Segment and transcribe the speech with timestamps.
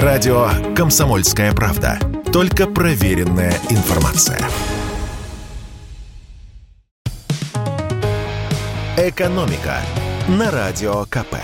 [0.00, 1.98] Радио «Комсомольская правда».
[2.32, 4.40] Только проверенная информация.
[8.96, 9.82] «Экономика»
[10.28, 11.36] на Радио КП.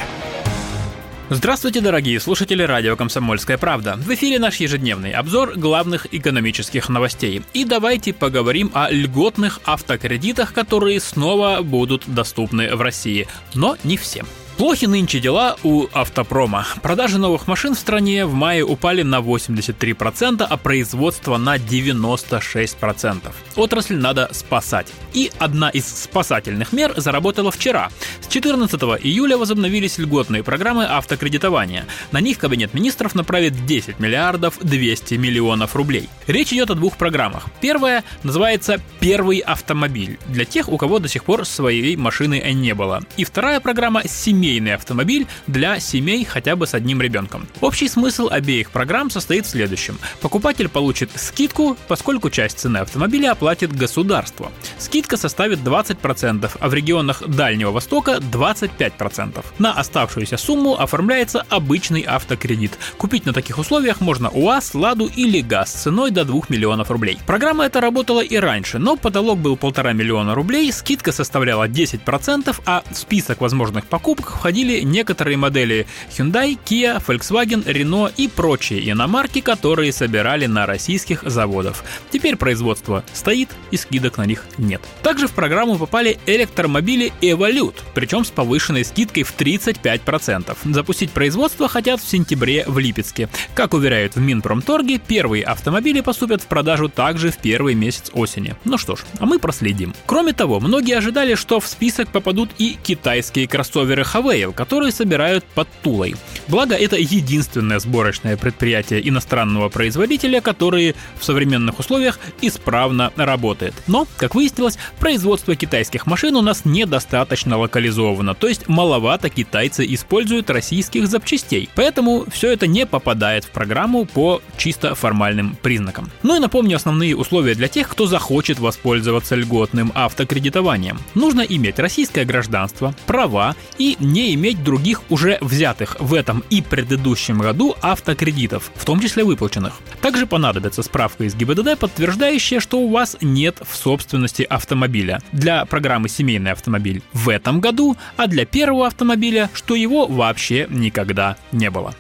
[1.29, 3.97] Здравствуйте, дорогие слушатели радио «Комсомольская правда».
[3.99, 7.43] В эфире наш ежедневный обзор главных экономических новостей.
[7.53, 13.29] И давайте поговорим о льготных автокредитах, которые снова будут доступны в России.
[13.53, 14.27] Но не всем.
[14.59, 16.67] Плохи нынче дела у автопрома.
[16.83, 23.33] Продажи новых машин в стране в мае упали на 83%, а производство на 96%.
[23.55, 24.89] Отрасль надо спасать.
[25.13, 27.91] И одна из спасательных мер заработала вчера.
[28.21, 31.87] С 14 июля возобновились льготные программы автокредитования.
[32.11, 36.09] На них Кабинет министров направит 10 миллиардов 200 миллионов рублей.
[36.27, 37.47] Речь идет о двух программах.
[37.61, 43.05] Первая называется «Первый автомобиль» для тех, у кого до сих пор своей машины не было.
[43.17, 47.47] И вторая программа «Семейный семейный автомобиль для семей хотя бы с одним ребенком.
[47.61, 49.99] Общий смысл обеих программ состоит в следующем.
[50.23, 54.51] Покупатель получит скидку, поскольку часть цены автомобиля оплатит государство.
[54.79, 59.45] Скидка составит 20%, а в регионах Дальнего Востока 25%.
[59.59, 62.79] На оставшуюся сумму оформляется обычный автокредит.
[62.97, 67.19] Купить на таких условиях можно УАЗ, Ладу или ГАЗ ценой до 2 миллионов рублей.
[67.27, 72.83] Программа эта работала и раньше, но потолок был полтора миллиона рублей, скидка составляла 10%, а
[72.93, 75.87] список возможных покупок входили некоторые модели
[76.17, 81.85] Hyundai, Kia, Volkswagen, Renault и прочие иномарки, которые собирали на российских заводах.
[82.11, 84.81] Теперь производство стоит и скидок на них нет.
[85.03, 90.57] Также в программу попали электромобили Evolute, причем с повышенной скидкой в 35%.
[90.73, 93.29] Запустить производство хотят в сентябре в Липецке.
[93.55, 98.55] Как уверяют в Минпромторге, первые автомобили поступят в продажу также в первый месяц осени.
[98.65, 99.95] Ну что ж, а мы проследим.
[100.07, 105.45] Кроме того, многие ожидали, что в список попадут и китайские кроссоверы Huawei, Huawei, которые собирают
[105.45, 106.17] под Тулой.
[106.49, 113.75] Благо, это единственное сборочное предприятие иностранного производителя, которое в современных условиях исправно работает.
[113.87, 120.51] Но, как выяснилось, производство китайских машин у нас недостаточно локализовано, то есть маловато китайцы используют
[120.51, 121.69] российских запчастей.
[121.75, 126.11] Поэтому все это не попадает в программу по чисто формальным признакам.
[126.23, 130.99] Ну и напомню основные условия для тех, кто захочет воспользоваться льготным автокредитованием.
[131.15, 136.61] Нужно иметь российское гражданство, права и не не иметь других уже взятых в этом и
[136.61, 139.75] предыдущем году автокредитов, в том числе выплаченных.
[140.01, 145.23] Также понадобится справка из ГИБДД, подтверждающая, что у вас нет в собственности автомобиля.
[145.31, 151.37] Для программы «Семейный автомобиль» в этом году, а для первого автомобиля, что его вообще никогда
[151.53, 151.95] не было.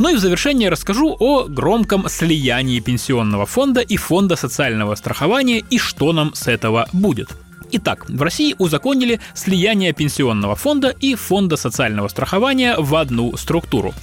[0.00, 5.78] Ну и в завершение расскажу о громком слиянии пенсионного фонда и фонда социального страхования и
[5.78, 7.30] что нам с этого будет.
[7.72, 13.94] Итак, в России узаконили слияние пенсионного фонда и фонда социального страхования в одну структуру.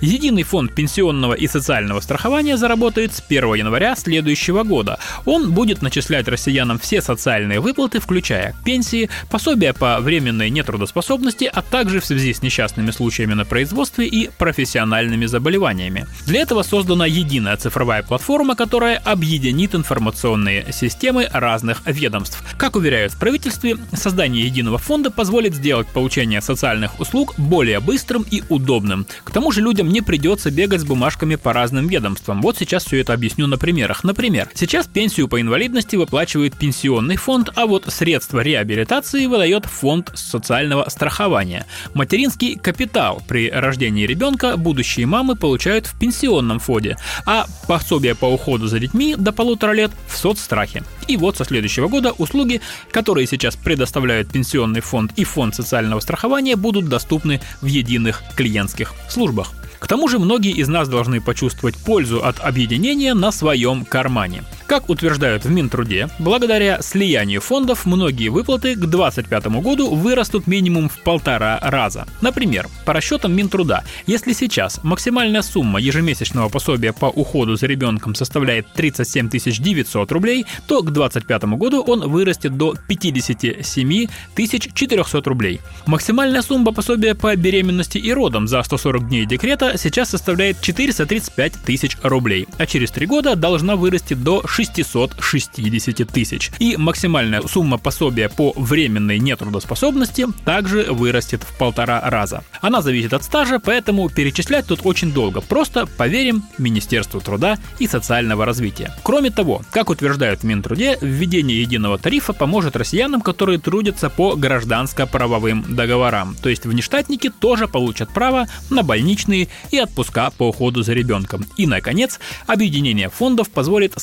[0.00, 4.98] Единый фонд пенсионного и социального страхования заработает с 1 января следующего года.
[5.24, 12.00] Он будет начислять россиянам все социальные выплаты, включая пенсии, пособия по временной нетрудоспособности, а также
[12.00, 16.06] в связи с несчастными случаями на производстве и профессиональными заболеваниями.
[16.26, 22.42] Для этого создана единая цифровая платформа, которая объединит информационные системы разных ведомств.
[22.56, 28.42] Как уверяют в правительстве, создание единого фонда позволит сделать получение социальных услуг более быстрым и
[28.48, 29.06] удобным.
[29.24, 32.42] К тому же людям не придется бегать с бумажками по разным ведомствам.
[32.42, 34.04] Вот сейчас все это объясню на примерах.
[34.04, 40.88] Например, сейчас пенсию по инвалидности выплачивает пенсионный фонд, а вот средства реабилитации выдает фонд социального
[40.88, 41.66] страхования.
[41.94, 46.96] Материнский капитал при рождении ребенка будущие мамы получают в пенсионном фонде,
[47.26, 50.82] а пособие по уходу за детьми до полутора лет в соцстрахе.
[51.08, 56.56] И вот со следующего года услуги, которые сейчас предоставляют Пенсионный фонд и Фонд социального страхования,
[56.56, 59.52] будут доступны в единых клиентских службах.
[59.78, 64.44] К тому же многие из нас должны почувствовать пользу от объединения на своем кармане.
[64.72, 70.98] Как утверждают в Минтруде, благодаря слиянию фондов многие выплаты к 2025 году вырастут минимум в
[71.00, 72.06] полтора раза.
[72.22, 78.66] Например, по расчетам Минтруда, если сейчас максимальная сумма ежемесячного пособия по уходу за ребенком составляет
[78.72, 85.60] 37 900 рублей, то к 2025 году он вырастет до 57 400 рублей.
[85.84, 91.98] Максимальная сумма пособия по беременности и родам за 140 дней декрета сейчас составляет 435 тысяч
[92.02, 96.50] рублей, а через три года должна вырасти до 6 660 тысяч.
[96.58, 102.44] И максимальная сумма пособия по временной нетрудоспособности также вырастет в полтора раза.
[102.60, 105.40] Она зависит от стажа, поэтому перечислять тут очень долго.
[105.40, 108.92] Просто поверим Министерству труда и социального развития.
[109.02, 115.74] Кроме того, как утверждают в Минтруде, введение единого тарифа поможет россиянам, которые трудятся по гражданско-правовым
[115.74, 116.36] договорам.
[116.42, 121.44] То есть внештатники тоже получат право на больничные и отпуска по уходу за ребенком.
[121.56, 123.94] И, наконец, объединение фондов позволит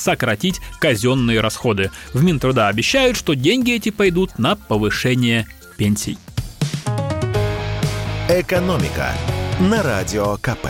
[0.50, 1.92] сократить казенные расходы.
[2.14, 5.48] В Минтруда обещают, что деньги эти пойдут на повышение
[5.78, 6.18] пенсий.
[8.30, 9.12] «Экономика»
[9.60, 10.68] на Радио КП.